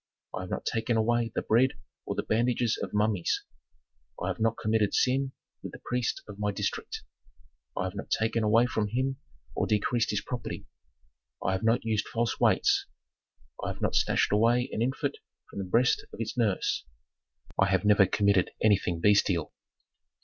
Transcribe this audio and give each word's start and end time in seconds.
I 0.33 0.41
have 0.41 0.49
not 0.49 0.65
taken 0.65 0.97
away 0.97 1.31
the 1.35 1.43
bread 1.43 1.73
or 2.07 2.15
the 2.15 2.23
bandages 2.23 2.75
of 2.81 2.91
mummies. 2.91 3.43
I 4.19 4.29
have 4.29 4.39
not 4.39 4.57
committed 4.57 4.95
sin 4.95 5.33
with 5.61 5.73
the 5.73 5.81
priest 5.85 6.23
of 6.27 6.39
my 6.39 6.51
district. 6.51 7.03
I 7.77 7.83
have 7.83 7.93
not 7.93 8.09
taken 8.09 8.41
from 8.67 8.87
him 8.87 9.17
or 9.55 9.67
decreased 9.67 10.09
his 10.09 10.21
property. 10.21 10.65
I 11.45 11.51
have 11.51 11.61
not 11.63 11.85
used 11.85 12.07
false 12.07 12.39
weights. 12.39 12.87
I 13.63 13.67
have 13.67 13.81
not 13.83 13.93
snatched 13.93 14.31
away 14.31 14.67
an 14.71 14.81
infant 14.81 15.19
from 15.47 15.59
the 15.59 15.65
breast 15.69 16.03
of 16.11 16.19
its 16.19 16.35
nurse. 16.35 16.83
I 17.59 17.67
have 17.67 17.85
never 17.85 18.07
committed 18.07 18.49
anything 18.59 19.01
bestial. 19.01 19.53